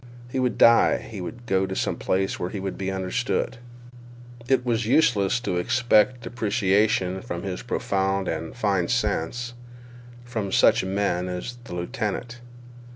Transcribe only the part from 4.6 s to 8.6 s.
was useless to expect appreciation of his profound and